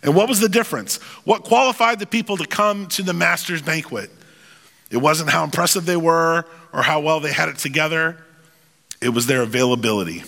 And 0.04 0.14
what 0.14 0.28
was 0.28 0.38
the 0.38 0.48
difference? 0.48 0.98
What 1.24 1.42
qualified 1.42 1.98
the 1.98 2.06
people 2.06 2.36
to 2.36 2.46
come 2.46 2.86
to 2.88 3.02
the 3.02 3.12
master's 3.12 3.60
banquet? 3.60 4.10
It 4.90 4.98
wasn't 4.98 5.30
how 5.30 5.42
impressive 5.42 5.86
they 5.86 5.96
were 5.96 6.44
or 6.72 6.82
how 6.82 7.00
well 7.00 7.18
they 7.18 7.32
had 7.32 7.48
it 7.48 7.58
together, 7.58 8.18
it 9.00 9.08
was 9.08 9.26
their 9.26 9.42
availability. 9.42 10.22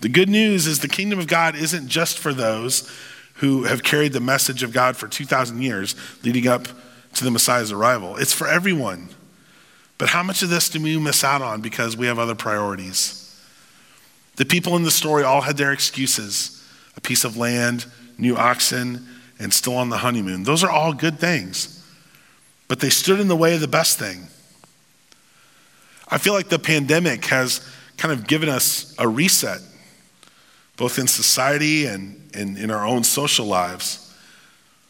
The 0.00 0.08
good 0.08 0.28
news 0.28 0.66
is 0.66 0.80
the 0.80 0.88
kingdom 0.88 1.18
of 1.18 1.26
God 1.26 1.56
isn't 1.56 1.88
just 1.88 2.18
for 2.18 2.32
those 2.32 2.90
who 3.34 3.64
have 3.64 3.82
carried 3.82 4.12
the 4.12 4.20
message 4.20 4.62
of 4.62 4.72
God 4.72 4.96
for 4.96 5.08
2,000 5.08 5.62
years 5.62 5.94
leading 6.24 6.46
up 6.46 6.68
to 7.14 7.24
the 7.24 7.30
Messiah's 7.30 7.72
arrival. 7.72 8.16
It's 8.16 8.32
for 8.32 8.46
everyone. 8.46 9.08
But 9.96 10.10
how 10.10 10.22
much 10.22 10.42
of 10.42 10.50
this 10.50 10.68
do 10.68 10.80
we 10.80 10.98
miss 10.98 11.24
out 11.24 11.42
on 11.42 11.60
because 11.60 11.96
we 11.96 12.06
have 12.06 12.18
other 12.18 12.34
priorities? 12.34 13.24
The 14.36 14.44
people 14.44 14.76
in 14.76 14.84
the 14.84 14.90
story 14.90 15.24
all 15.24 15.40
had 15.40 15.56
their 15.56 15.72
excuses 15.72 16.54
a 16.96 17.00
piece 17.00 17.24
of 17.24 17.36
land, 17.36 17.86
new 18.18 18.36
oxen, 18.36 19.06
and 19.38 19.52
still 19.52 19.76
on 19.76 19.88
the 19.88 19.98
honeymoon. 19.98 20.42
Those 20.42 20.64
are 20.64 20.70
all 20.70 20.92
good 20.92 21.18
things. 21.18 21.84
But 22.66 22.80
they 22.80 22.90
stood 22.90 23.20
in 23.20 23.28
the 23.28 23.36
way 23.36 23.54
of 23.54 23.60
the 23.60 23.68
best 23.68 23.98
thing. 23.98 24.26
I 26.08 26.18
feel 26.18 26.32
like 26.32 26.48
the 26.48 26.58
pandemic 26.58 27.24
has 27.26 27.60
kind 27.96 28.12
of 28.12 28.26
given 28.26 28.48
us 28.48 28.94
a 28.98 29.06
reset, 29.08 29.60
both 30.78 30.98
in 30.98 31.06
society 31.06 31.84
and, 31.84 32.30
and 32.32 32.56
in 32.56 32.70
our 32.70 32.86
own 32.86 33.04
social 33.04 33.44
lives. 33.44 34.16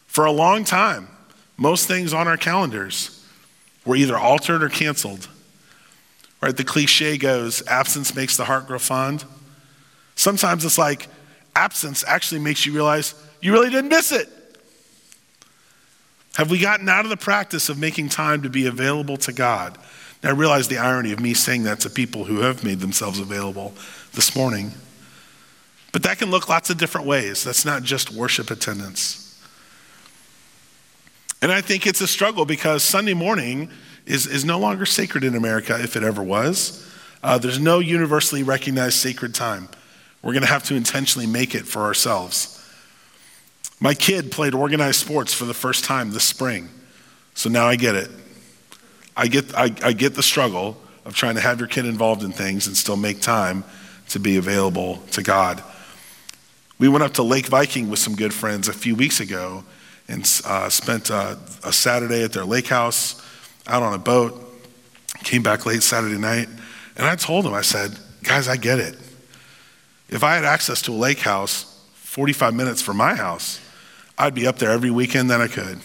For 0.07 0.23
a 0.23 0.31
long 0.31 0.63
time, 0.63 1.09
most 1.57 1.87
things 1.87 2.13
on 2.13 2.27
our 2.27 2.37
calendars 2.37 3.25
were 3.85 3.97
either 3.97 4.17
altered 4.17 4.63
or 4.63 4.69
canceled. 4.69 5.27
Right? 6.41 6.55
The 6.55 6.63
cliche 6.63 7.17
goes 7.17 7.67
absence 7.67 8.15
makes 8.15 8.37
the 8.37 8.45
heart 8.45 8.67
grow 8.67 8.79
fond. 8.79 9.25
Sometimes 10.15 10.63
it's 10.63 10.77
like 10.77 11.07
absence 11.55 12.05
actually 12.07 12.39
makes 12.39 12.65
you 12.65 12.71
realize 12.71 13.15
you 13.41 13.51
really 13.51 13.69
didn't 13.69 13.89
miss 13.89 14.11
it. 14.11 14.29
Have 16.35 16.51
we 16.51 16.59
gotten 16.59 16.87
out 16.87 17.03
of 17.03 17.09
the 17.09 17.17
practice 17.17 17.67
of 17.67 17.79
making 17.79 18.09
time 18.09 18.43
to 18.43 18.49
be 18.49 18.67
available 18.67 19.17
to 19.17 19.33
God? 19.33 19.77
Now, 20.23 20.29
I 20.29 20.33
realize 20.33 20.67
the 20.67 20.77
irony 20.77 21.11
of 21.11 21.19
me 21.19 21.33
saying 21.33 21.63
that 21.63 21.79
to 21.81 21.89
people 21.89 22.25
who 22.25 22.41
have 22.41 22.63
made 22.63 22.79
themselves 22.79 23.19
available 23.19 23.73
this 24.13 24.35
morning. 24.35 24.71
But 25.91 26.03
that 26.03 26.19
can 26.19 26.29
look 26.29 26.49
lots 26.49 26.69
of 26.69 26.77
different 26.77 27.07
ways. 27.07 27.43
That's 27.43 27.65
not 27.65 27.83
just 27.83 28.11
worship 28.11 28.51
attendance. 28.51 29.25
And 31.41 31.51
I 31.51 31.61
think 31.61 31.87
it's 31.87 32.01
a 32.01 32.07
struggle 32.07 32.45
because 32.45 32.83
Sunday 32.83 33.13
morning 33.13 33.69
is, 34.05 34.27
is 34.27 34.43
no 34.43 34.59
longer 34.59 34.85
sacred 34.85 35.23
in 35.23 35.35
America, 35.35 35.81
if 35.81 35.95
it 35.95 36.03
ever 36.03 36.21
was. 36.21 36.85
Uh, 37.23 37.37
there's 37.37 37.59
no 37.59 37.79
universally 37.79 38.43
recognized 38.43 38.95
sacred 38.95 39.33
time. 39.33 39.69
We're 40.21 40.33
going 40.33 40.43
to 40.43 40.49
have 40.49 40.63
to 40.65 40.75
intentionally 40.75 41.27
make 41.27 41.55
it 41.55 41.65
for 41.65 41.83
ourselves. 41.83 42.55
My 43.79 43.93
kid 43.93 44.31
played 44.31 44.53
organized 44.53 44.99
sports 44.99 45.33
for 45.33 45.45
the 45.45 45.53
first 45.53 45.85
time 45.85 46.11
this 46.11 46.25
spring. 46.25 46.69
So 47.33 47.49
now 47.49 47.67
I 47.67 47.77
get 47.77 47.95
it. 47.95 48.09
I 49.15 49.27
get, 49.27 49.55
I, 49.55 49.73
I 49.83 49.93
get 49.93 50.15
the 50.15 50.23
struggle 50.23 50.77
of 51.05 51.15
trying 51.15 51.35
to 51.35 51.41
have 51.41 51.59
your 51.59 51.67
kid 51.67 51.85
involved 51.85 52.23
in 52.23 52.31
things 52.31 52.67
and 52.67 52.75
still 52.75 52.97
make 52.97 53.21
time 53.21 53.63
to 54.09 54.19
be 54.19 54.37
available 54.37 54.97
to 55.11 55.23
God. 55.23 55.63
We 56.79 56.87
went 56.87 57.03
up 57.03 57.13
to 57.15 57.23
Lake 57.23 57.47
Viking 57.47 57.89
with 57.89 57.99
some 57.99 58.15
good 58.15 58.33
friends 58.33 58.69
a 58.69 58.73
few 58.73 58.95
weeks 58.95 59.19
ago 59.19 59.65
and 60.07 60.21
uh, 60.45 60.69
spent 60.69 61.11
uh, 61.11 61.35
a 61.63 61.73
Saturday 61.73 62.23
at 62.23 62.31
their 62.31 62.45
lake 62.45 62.67
house 62.67 63.21
out 63.67 63.83
on 63.83 63.93
a 63.93 63.97
boat. 63.97 64.45
Came 65.25 65.43
back 65.43 65.65
late 65.65 65.83
Saturday 65.83 66.17
night. 66.17 66.47
And 66.95 67.05
I 67.05 67.17
told 67.17 67.43
them, 67.43 67.53
I 67.53 67.61
said, 67.61 67.99
guys, 68.23 68.47
I 68.47 68.55
get 68.55 68.79
it. 68.79 68.97
If 70.07 70.23
I 70.23 70.35
had 70.35 70.45
access 70.45 70.81
to 70.83 70.91
a 70.91 70.93
lake 70.93 71.19
house 71.19 71.65
45 71.95 72.53
minutes 72.53 72.81
from 72.81 72.95
my 72.95 73.13
house, 73.13 73.59
I'd 74.17 74.33
be 74.33 74.47
up 74.47 74.57
there 74.57 74.71
every 74.71 74.89
weekend 74.89 75.29
that 75.31 75.41
I 75.41 75.47
could. 75.49 75.79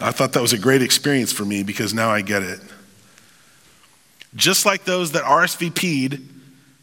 I 0.00 0.10
thought 0.10 0.32
that 0.32 0.42
was 0.42 0.54
a 0.54 0.58
great 0.58 0.80
experience 0.80 1.32
for 1.32 1.44
me 1.44 1.62
because 1.62 1.92
now 1.92 2.08
I 2.08 2.22
get 2.22 2.42
it. 2.42 2.60
Just 4.34 4.64
like 4.64 4.84
those 4.84 5.12
that 5.12 5.24
RSVP'd, 5.24 6.20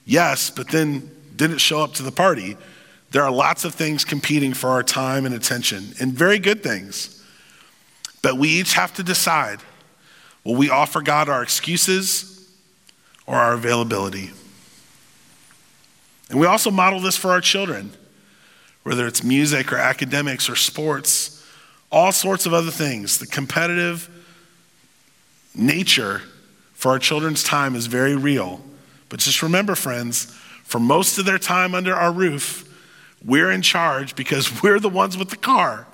yes, 0.06 0.52
but 0.52 0.70
then 0.70 1.15
didn't 1.38 1.60
show 1.60 1.82
up 1.82 1.94
to 1.94 2.04
the 2.04 2.12
party, 2.12 2.58
there 3.12 3.24
are 3.24 3.32
lots 3.32 3.66
of 3.66 3.76
things 3.76 4.04
competing 4.04 4.54
for 4.54 4.70
our 4.70 4.84
time 4.84 5.26
and 5.26 5.34
attention, 5.34 5.94
and 6.00 6.14
very 6.14 6.40
good 6.40 6.64
things. 6.64 7.24
But 8.22 8.38
we 8.38 8.50
each 8.50 8.74
have 8.74 8.94
to 8.96 9.04
decide 9.04 9.60
Will 10.46 10.56
we 10.56 10.70
offer 10.70 11.02
God 11.02 11.28
our 11.28 11.42
excuses 11.42 12.48
or 13.26 13.36
our 13.36 13.54
availability? 13.54 14.30
And 16.30 16.40
we 16.40 16.46
also 16.46 16.72
model 16.72 17.00
this 17.00 17.18
for 17.18 17.32
our 17.32 17.42
children, 17.42 17.92
whether 18.84 19.08
it's 19.08 19.24
music 19.24 19.74
or 19.74 19.78
academics 19.78 20.48
or 20.48 20.56
sports, 20.56 21.44
all 21.92 22.12
sorts 22.12 22.46
of 22.46 22.54
other 22.54 22.72
things. 22.72 23.18
The 23.18 23.26
competitive 23.26 24.08
nature 25.56 26.22
for 26.74 26.92
our 26.92 27.00
children's 27.00 27.44
time 27.44 27.76
is 27.76 27.88
very 27.88 28.16
real. 28.16 28.62
But 29.10 29.20
just 29.20 29.42
remember, 29.42 29.74
friends, 29.74 30.38
for 30.66 30.80
most 30.80 31.18
of 31.18 31.26
their 31.26 31.40
time 31.40 31.74
under 31.74 31.96
our 31.96 32.12
roof, 32.12 32.64
we're 33.24 33.52
in 33.52 33.62
charge 33.62 34.16
because 34.16 34.62
we're 34.64 34.80
the 34.80 34.90
ones 34.90 35.18
with 35.18 35.30
the 35.30 35.38
car. 35.38 35.88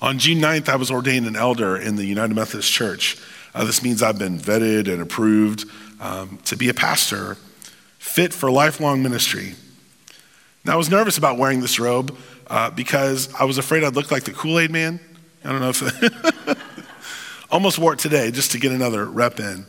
On 0.00 0.18
June 0.18 0.38
9th, 0.38 0.68
I 0.68 0.76
was 0.76 0.90
ordained 0.90 1.26
an 1.26 1.36
elder 1.36 1.76
in 1.76 1.96
the 1.96 2.04
United 2.04 2.34
Methodist 2.34 2.72
Church. 2.72 3.16
Uh, 3.54 3.64
this 3.64 3.82
means 3.82 4.02
I've 4.02 4.18
been 4.18 4.38
vetted 4.38 4.92
and 4.92 5.02
approved 5.02 5.64
um, 6.00 6.38
to 6.44 6.56
be 6.56 6.68
a 6.68 6.74
pastor, 6.74 7.36
fit 7.98 8.32
for 8.32 8.50
lifelong 8.50 9.02
ministry. 9.02 9.54
Now, 10.64 10.74
I 10.74 10.76
was 10.76 10.88
nervous 10.88 11.18
about 11.18 11.38
wearing 11.38 11.60
this 11.60 11.80
robe 11.80 12.16
uh, 12.46 12.70
because 12.70 13.32
I 13.34 13.44
was 13.44 13.58
afraid 13.58 13.82
I'd 13.84 13.96
look 13.96 14.10
like 14.10 14.24
the 14.24 14.32
Kool 14.32 14.58
Aid 14.58 14.70
man. 14.70 15.00
I 15.44 15.52
don't 15.52 15.60
know 15.60 15.70
if. 15.70 16.58
Almost 17.50 17.78
wore 17.78 17.94
it 17.94 17.98
today 17.98 18.30
just 18.30 18.52
to 18.52 18.58
get 18.58 18.72
another 18.72 19.06
rep 19.06 19.40
in. 19.40 19.64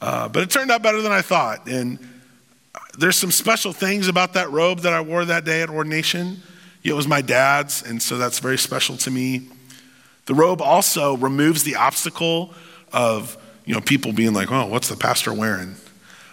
Uh, 0.00 0.28
but 0.28 0.42
it 0.42 0.50
turned 0.50 0.70
out 0.70 0.82
better 0.82 1.00
than 1.00 1.12
I 1.12 1.22
thought. 1.22 1.66
And 1.66 1.98
there's 2.98 3.16
some 3.16 3.30
special 3.30 3.72
things 3.72 4.08
about 4.08 4.34
that 4.34 4.50
robe 4.50 4.80
that 4.80 4.92
I 4.92 5.00
wore 5.00 5.24
that 5.24 5.44
day 5.44 5.62
at 5.62 5.70
ordination. 5.70 6.42
It 6.82 6.92
was 6.92 7.08
my 7.08 7.22
dad's, 7.22 7.82
and 7.82 8.02
so 8.02 8.18
that's 8.18 8.38
very 8.38 8.58
special 8.58 8.96
to 8.98 9.10
me. 9.10 9.48
The 10.26 10.34
robe 10.34 10.60
also 10.60 11.16
removes 11.16 11.64
the 11.64 11.76
obstacle 11.76 12.52
of 12.92 13.36
you 13.64 13.74
know 13.74 13.80
people 13.80 14.12
being 14.12 14.34
like, 14.34 14.52
"Oh, 14.52 14.66
what's 14.66 14.88
the 14.88 14.96
pastor 14.96 15.32
wearing?" 15.32 15.76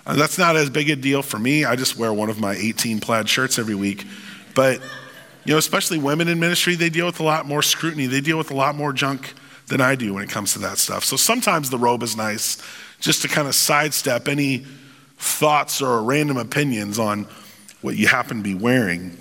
Uh, 0.06 0.16
that's 0.16 0.38
not 0.38 0.56
as 0.56 0.70
big 0.70 0.90
a 0.90 0.96
deal 0.96 1.22
for 1.22 1.40
me. 1.40 1.64
I 1.64 1.76
just 1.76 1.98
wear 1.98 2.12
one 2.12 2.30
of 2.30 2.40
my 2.40 2.56
18 2.56 3.00
plaid 3.00 3.30
shirts 3.30 3.60
every 3.60 3.76
week. 3.76 4.06
But 4.56 4.82
you 5.46 5.54
know, 5.54 5.58
especially 5.58 5.98
women 6.00 6.28
in 6.28 6.40
ministry, 6.40 6.76
they 6.76 6.90
deal 6.90 7.06
with 7.06 7.20
a 7.20 7.24
lot 7.24 7.46
more 7.46 7.62
scrutiny. 7.62 8.08
They 8.08 8.22
deal 8.22 8.38
with 8.38 8.52
a 8.52 8.56
lot 8.56 8.76
more 8.76 8.94
junk 8.94 9.34
than 9.68 9.82
I 9.82 9.96
do 9.96 10.14
when 10.16 10.24
it 10.24 10.30
comes 10.30 10.54
to 10.54 10.60
that 10.60 10.78
stuff. 10.78 11.04
So 11.04 11.16
sometimes 11.16 11.70
the 11.70 11.78
robe 11.78 12.04
is 12.04 12.16
nice 12.16 12.62
just 13.02 13.24
to 13.24 13.28
kind 13.28 13.48
of 13.48 13.56
sidestep 13.56 14.30
any 14.30 14.66
thoughts 15.18 15.82
or 15.82 16.02
random 16.02 16.38
opinions 16.38 16.98
on 16.98 17.28
what 17.82 17.98
you 17.98 18.08
happen 18.08 18.38
to 18.38 18.44
be 18.44 18.56
wearing. 18.56 19.18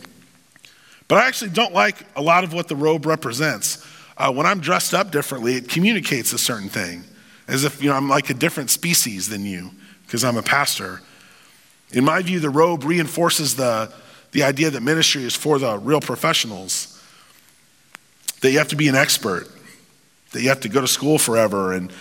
But 1.09 1.17
I 1.17 1.27
actually 1.27 1.51
don't 1.51 1.75
like 1.75 1.97
a 2.15 2.23
lot 2.23 2.45
of 2.45 2.53
what 2.53 2.69
the 2.69 2.77
robe 2.77 3.05
represents. 3.05 3.85
Uh, 4.17 4.33
when 4.33 4.47
I'm 4.47 4.61
dressed 4.61 4.95
up 4.95 5.11
differently, 5.11 5.57
it 5.57 5.69
communicates 5.69 6.33
a 6.33 6.39
certain 6.39 6.69
thing, 6.69 7.05
as 7.49 7.65
if 7.65 7.83
you 7.83 7.89
know 7.91 7.97
I'm 7.97 8.09
like 8.09 8.31
a 8.31 8.35
different 8.35 8.71
species 8.71 9.29
than 9.29 9.45
you 9.45 9.71
because 10.07 10.25
I'm 10.25 10.37
a 10.37 10.43
pastor. 10.43 11.01
In 11.93 12.05
my 12.05 12.23
view, 12.23 12.39
the 12.39 12.51
robe 12.51 12.85
reinforces 12.85 13.57
the, 13.57 13.93
the 14.33 14.43
idea 14.43 14.71
that 14.71 14.83
ministry 14.83 15.25
is 15.25 15.35
for 15.35 15.59
the 15.59 15.79
real 15.79 16.01
professionals, 16.01 17.03
that 18.43 18.53
you 18.53 18.59
have 18.59 18.69
to 18.69 18.77
be 18.77 18.89
an 18.89 18.95
expert, 18.95 19.49
that 20.33 20.43
you 20.43 20.49
have 20.49 20.61
to 20.61 20.69
go 20.69 20.81
to 20.81 20.87
school 20.87 21.19
forever 21.19 21.73
and 21.73 21.93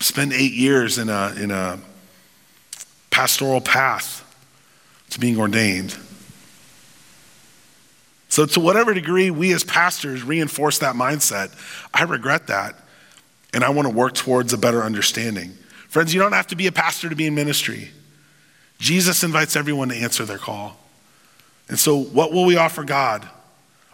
spend 0.00 0.32
eight 0.32 0.52
years 0.52 0.98
in 0.98 1.08
a, 1.08 1.34
in 1.38 1.50
a 1.50 1.78
pastoral 3.10 3.60
path 3.60 4.24
to 5.10 5.20
being 5.20 5.38
ordained. 5.38 5.96
So, 8.28 8.46
to 8.46 8.60
whatever 8.60 8.92
degree 8.94 9.30
we 9.30 9.52
as 9.52 9.64
pastors 9.64 10.22
reinforce 10.22 10.78
that 10.78 10.94
mindset, 10.94 11.52
I 11.92 12.02
regret 12.02 12.46
that. 12.48 12.76
And 13.54 13.64
I 13.64 13.70
want 13.70 13.88
to 13.88 13.94
work 13.94 14.14
towards 14.14 14.52
a 14.52 14.58
better 14.58 14.82
understanding. 14.82 15.54
Friends, 15.88 16.12
you 16.12 16.20
don't 16.20 16.32
have 16.32 16.46
to 16.48 16.56
be 16.56 16.66
a 16.66 16.72
pastor 16.72 17.08
to 17.08 17.16
be 17.16 17.26
in 17.26 17.34
ministry. 17.34 17.90
Jesus 18.78 19.24
invites 19.24 19.56
everyone 19.56 19.88
to 19.88 19.96
answer 19.96 20.26
their 20.26 20.38
call. 20.38 20.76
And 21.68 21.78
so, 21.78 21.98
what 21.98 22.32
will 22.32 22.44
we 22.44 22.56
offer 22.56 22.84
God? 22.84 23.28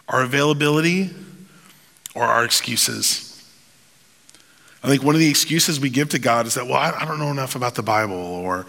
Our 0.09 0.21
availability 0.21 1.09
or 2.13 2.23
our 2.23 2.43
excuses? 2.43 3.24
I 4.85 4.87
think 4.87 5.01
one 5.01 5.15
of 5.15 5.19
the 5.19 5.29
excuses 5.29 5.79
we 5.79 5.89
give 5.89 6.09
to 6.09 6.19
God 6.19 6.45
is 6.45 6.53
that, 6.53 6.67
well, 6.67 6.75
I, 6.75 7.05
don't 7.05 7.17
know 7.17 7.31
enough 7.31 7.55
about 7.55 7.73
the 7.73 7.81
Bible, 7.81 8.13
or 8.13 8.67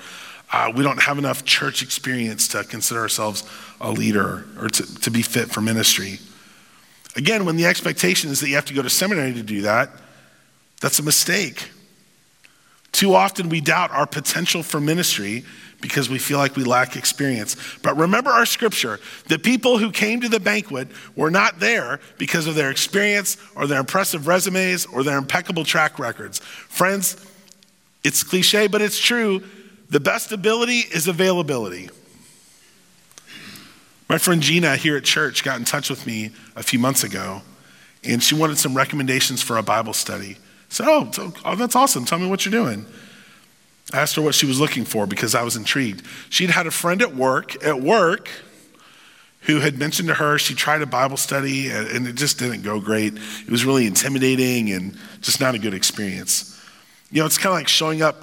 uh, 0.50 0.72
we 0.74 0.82
don't 0.82 1.02
have 1.02 1.18
enough 1.18 1.44
church 1.44 1.82
experience 1.82 2.48
to 2.48 2.64
consider 2.64 3.00
ourselves 3.00 3.44
a 3.82 3.90
leader 3.90 4.46
or 4.58 4.70
to, 4.70 5.00
to 5.02 5.10
be 5.10 5.20
fit 5.20 5.50
for 5.50 5.60
ministry. 5.60 6.18
Again, 7.16 7.44
when 7.44 7.56
the 7.56 7.66
expectation 7.66 8.30
is 8.30 8.40
that 8.40 8.48
you 8.48 8.54
have 8.54 8.64
to 8.64 8.72
go 8.72 8.80
to 8.80 8.88
seminary 8.88 9.34
to 9.34 9.42
do 9.42 9.60
that, 9.62 9.90
that's 10.80 10.98
a 10.98 11.02
mistake. 11.02 11.68
Too 12.96 13.14
often 13.14 13.50
we 13.50 13.60
doubt 13.60 13.90
our 13.90 14.06
potential 14.06 14.62
for 14.62 14.80
ministry 14.80 15.44
because 15.82 16.08
we 16.08 16.18
feel 16.18 16.38
like 16.38 16.56
we 16.56 16.64
lack 16.64 16.96
experience. 16.96 17.54
But 17.82 17.94
remember 17.98 18.30
our 18.30 18.46
scripture 18.46 19.00
the 19.28 19.38
people 19.38 19.76
who 19.76 19.92
came 19.92 20.22
to 20.22 20.30
the 20.30 20.40
banquet 20.40 20.88
were 21.14 21.30
not 21.30 21.60
there 21.60 22.00
because 22.16 22.46
of 22.46 22.54
their 22.54 22.70
experience 22.70 23.36
or 23.54 23.66
their 23.66 23.80
impressive 23.80 24.26
resumes 24.26 24.86
or 24.86 25.02
their 25.02 25.18
impeccable 25.18 25.62
track 25.62 25.98
records. 25.98 26.38
Friends, 26.38 27.18
it's 28.02 28.22
cliche, 28.22 28.66
but 28.66 28.80
it's 28.80 28.98
true. 28.98 29.42
The 29.90 30.00
best 30.00 30.32
ability 30.32 30.78
is 30.78 31.06
availability. 31.06 31.90
My 34.08 34.16
friend 34.16 34.40
Gina 34.40 34.74
here 34.76 34.96
at 34.96 35.04
church 35.04 35.44
got 35.44 35.58
in 35.58 35.66
touch 35.66 35.90
with 35.90 36.06
me 36.06 36.30
a 36.56 36.62
few 36.62 36.78
months 36.78 37.04
ago, 37.04 37.42
and 38.04 38.22
she 38.22 38.34
wanted 38.34 38.56
some 38.56 38.74
recommendations 38.74 39.42
for 39.42 39.58
a 39.58 39.62
Bible 39.62 39.92
study. 39.92 40.38
So, 40.68 40.84
oh, 40.86 41.32
oh 41.44 41.54
that's 41.54 41.76
awesome. 41.76 42.04
Tell 42.04 42.18
me 42.18 42.26
what 42.26 42.44
you're 42.44 42.52
doing. 42.52 42.86
I 43.92 44.00
asked 44.00 44.16
her 44.16 44.22
what 44.22 44.34
she 44.34 44.46
was 44.46 44.58
looking 44.58 44.84
for 44.84 45.06
because 45.06 45.34
I 45.34 45.42
was 45.42 45.56
intrigued. 45.56 46.04
She'd 46.28 46.50
had 46.50 46.66
a 46.66 46.70
friend 46.70 47.00
at 47.02 47.14
work, 47.14 47.64
at 47.64 47.80
work, 47.80 48.28
who 49.42 49.60
had 49.60 49.78
mentioned 49.78 50.08
to 50.08 50.14
her 50.14 50.38
she 50.38 50.54
tried 50.54 50.82
a 50.82 50.86
Bible 50.86 51.16
study 51.16 51.70
and 51.70 52.06
it 52.08 52.16
just 52.16 52.38
didn't 52.38 52.62
go 52.62 52.80
great. 52.80 53.14
It 53.14 53.50
was 53.50 53.64
really 53.64 53.86
intimidating 53.86 54.72
and 54.72 54.96
just 55.20 55.40
not 55.40 55.54
a 55.54 55.58
good 55.58 55.72
experience. 55.72 56.60
You 57.12 57.20
know, 57.20 57.26
it's 57.26 57.38
kind 57.38 57.52
of 57.52 57.54
like 57.54 57.68
showing 57.68 58.02
up 58.02 58.16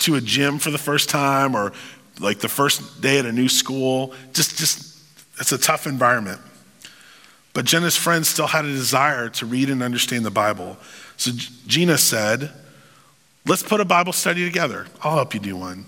to 0.00 0.16
a 0.16 0.20
gym 0.20 0.58
for 0.58 0.70
the 0.70 0.78
first 0.78 1.08
time 1.08 1.54
or 1.54 1.72
like 2.20 2.40
the 2.40 2.48
first 2.48 3.00
day 3.00 3.18
at 3.18 3.24
a 3.24 3.32
new 3.32 3.48
school. 3.48 4.12
Just, 4.34 4.58
just, 4.58 4.98
it's 5.40 5.52
a 5.52 5.58
tough 5.58 5.86
environment. 5.86 6.40
But 7.54 7.64
Jenna's 7.64 7.96
friend 7.96 8.26
still 8.26 8.48
had 8.48 8.64
a 8.64 8.72
desire 8.72 9.30
to 9.30 9.46
read 9.46 9.70
and 9.70 9.82
understand 9.82 10.26
the 10.26 10.30
Bible. 10.30 10.76
So 11.16 11.30
Gina 11.66 11.96
said, 11.96 12.52
Let's 13.46 13.62
put 13.62 13.80
a 13.80 13.84
Bible 13.84 14.14
study 14.14 14.44
together. 14.44 14.86
I'll 15.02 15.16
help 15.16 15.34
you 15.34 15.40
do 15.40 15.56
one. 15.56 15.86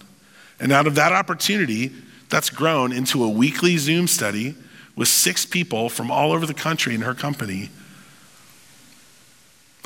And 0.61 0.73
out 0.73 0.87
of 0.87 0.95
that 0.97 1.13
opportunity, 1.13 1.91
that's 2.29 2.51
grown 2.51 2.93
into 2.93 3.25
a 3.25 3.29
weekly 3.31 3.79
Zoom 3.79 4.07
study 4.07 4.55
with 4.95 5.09
six 5.09 5.47
people 5.47 5.89
from 5.89 6.11
all 6.11 6.33
over 6.33 6.45
the 6.45 6.55
country 6.55 6.95
in 6.95 7.01
her 7.03 7.15
company, 7.15 7.71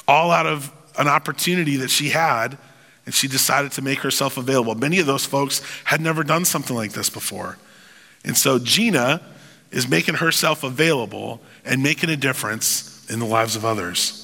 all 0.08 0.30
out 0.30 0.46
of 0.46 0.72
an 0.98 1.06
opportunity 1.06 1.76
that 1.76 1.90
she 1.90 2.08
had, 2.10 2.58
and 3.06 3.14
she 3.14 3.28
decided 3.28 3.72
to 3.72 3.82
make 3.82 4.00
herself 4.00 4.36
available. 4.36 4.74
Many 4.74 4.98
of 4.98 5.06
those 5.06 5.24
folks 5.24 5.62
had 5.84 6.00
never 6.00 6.24
done 6.24 6.44
something 6.44 6.76
like 6.76 6.92
this 6.92 7.08
before. 7.08 7.56
And 8.24 8.36
so 8.36 8.58
Gina 8.58 9.20
is 9.70 9.88
making 9.88 10.16
herself 10.16 10.64
available 10.64 11.40
and 11.64 11.82
making 11.82 12.10
a 12.10 12.16
difference 12.16 13.08
in 13.10 13.18
the 13.18 13.26
lives 13.26 13.56
of 13.56 13.64
others. 13.64 14.16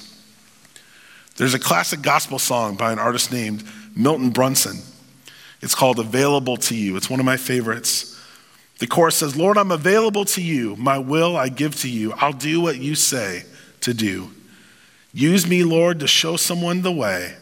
There's 1.37 1.53
a 1.53 1.59
classic 1.59 2.01
gospel 2.01 2.39
song 2.39 2.75
by 2.75 2.91
an 2.91 2.99
artist 2.99 3.31
named 3.31 3.63
Milton 3.95 4.31
Brunson. 4.31 4.79
It's 5.61 5.75
called 5.75 5.99
Available 5.99 6.57
to 6.57 6.75
You. 6.75 6.97
It's 6.97 7.09
one 7.09 7.19
of 7.19 7.25
my 7.25 7.37
favorites. 7.37 8.19
The 8.79 8.87
chorus 8.87 9.15
says, 9.15 9.35
Lord, 9.35 9.57
I'm 9.57 9.71
available 9.71 10.25
to 10.25 10.41
you. 10.41 10.75
My 10.75 10.97
will 10.97 11.35
I 11.35 11.49
give 11.49 11.75
to 11.77 11.89
you. 11.89 12.13
I'll 12.13 12.33
do 12.33 12.61
what 12.61 12.77
you 12.77 12.95
say 12.95 13.43
to 13.81 13.93
do. 13.93 14.31
Use 15.13 15.47
me, 15.47 15.63
Lord, 15.63 15.99
to 16.01 16.07
show 16.07 16.37
someone 16.37 16.81
the 16.81 16.91
way. 16.91 17.35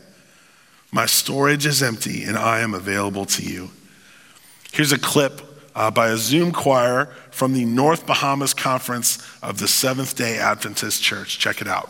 My 0.91 1.05
storage 1.05 1.65
is 1.65 1.83
empty 1.83 2.23
and 2.23 2.37
I 2.37 2.59
am 2.59 2.73
available 2.73 3.25
to 3.25 3.43
you. 3.43 3.69
Here's 4.71 4.93
a 4.93 4.99
clip 4.99 5.41
uh, 5.75 5.91
by 5.91 6.07
a 6.07 6.17
Zoom 6.17 6.51
choir 6.51 7.07
from 7.29 7.53
the 7.53 7.65
North 7.65 8.07
Bahamas 8.07 8.53
Conference 8.53 9.19
of 9.43 9.59
the 9.59 9.67
Seventh 9.67 10.15
day 10.15 10.37
Adventist 10.37 11.03
Church. 11.03 11.37
Check 11.37 11.61
it 11.61 11.67
out. 11.67 11.89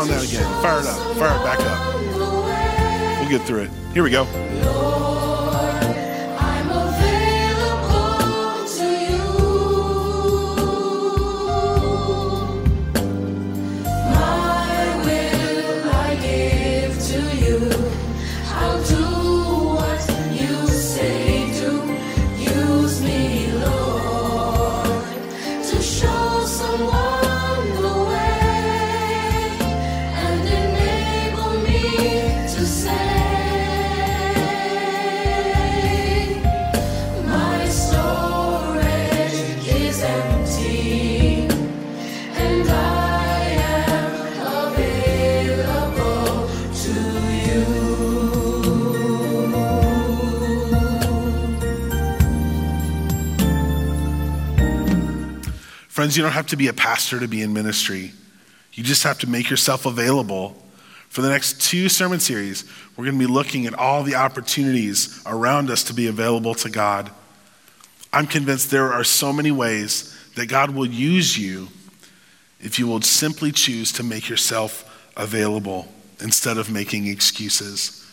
On 0.00 0.08
that. 0.08 0.24
Again. 0.24 0.62
Fire 0.62 0.80
it 0.80 0.86
up. 0.86 1.16
Fire 1.16 1.36
it 1.36 1.44
back 1.44 1.60
up. 1.60 3.20
We'll 3.20 3.28
get 3.28 3.46
through 3.46 3.62
it. 3.64 3.70
Here 3.92 4.02
we 4.02 4.10
go. 4.10 4.89
Friends, 56.00 56.16
you 56.16 56.22
don't 56.22 56.32
have 56.32 56.46
to 56.46 56.56
be 56.56 56.68
a 56.68 56.72
pastor 56.72 57.20
to 57.20 57.28
be 57.28 57.42
in 57.42 57.52
ministry. 57.52 58.12
You 58.72 58.82
just 58.82 59.02
have 59.02 59.18
to 59.18 59.28
make 59.28 59.50
yourself 59.50 59.84
available. 59.84 60.56
For 61.10 61.20
the 61.20 61.28
next 61.28 61.60
two 61.60 61.90
sermon 61.90 62.20
series, 62.20 62.64
we're 62.96 63.04
going 63.04 63.18
to 63.18 63.26
be 63.26 63.30
looking 63.30 63.66
at 63.66 63.74
all 63.74 64.02
the 64.02 64.14
opportunities 64.14 65.22
around 65.26 65.68
us 65.68 65.84
to 65.84 65.92
be 65.92 66.06
available 66.06 66.54
to 66.54 66.70
God. 66.70 67.10
I'm 68.14 68.26
convinced 68.26 68.70
there 68.70 68.90
are 68.90 69.04
so 69.04 69.30
many 69.30 69.50
ways 69.50 70.18
that 70.36 70.46
God 70.46 70.70
will 70.70 70.86
use 70.86 71.36
you 71.36 71.68
if 72.60 72.78
you 72.78 72.86
will 72.86 73.02
simply 73.02 73.52
choose 73.52 73.92
to 73.92 74.02
make 74.02 74.26
yourself 74.26 75.10
available 75.18 75.86
instead 76.18 76.56
of 76.56 76.70
making 76.70 77.08
excuses. 77.08 78.10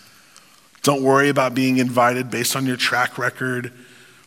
Don't 0.81 1.03
worry 1.03 1.29
about 1.29 1.55
being 1.55 1.77
invited 1.77 2.29
based 2.29 2.57
on 2.57 2.65
your 2.65 2.75
track 2.75 3.17
record 3.17 3.71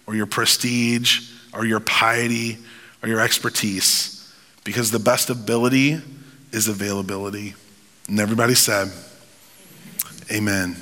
or 0.06 0.14
your 0.14 0.24
prestige 0.24 1.30
or 1.52 1.66
your 1.66 1.80
piety 1.80 2.56
or 3.02 3.08
your 3.08 3.20
expertise 3.20 4.32
because 4.64 4.90
the 4.90 4.98
best 4.98 5.30
ability 5.30 6.00
is 6.52 6.68
availability. 6.68 7.54
And 8.08 8.20
everybody 8.20 8.54
said, 8.54 8.90
Amen. 10.30 10.76